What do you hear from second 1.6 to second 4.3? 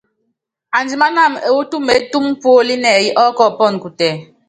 tumeétúmu póli nɛyɛ ɔ́kɔɔ́pɔnɔ kutɛ.